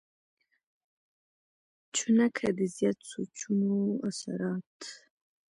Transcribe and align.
چونکه 1.95 2.45
د 2.57 2.59
زيات 2.75 2.99
سوچونو 3.11 3.73
اثرات 4.07 4.71